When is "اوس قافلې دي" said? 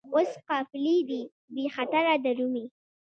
0.15-1.21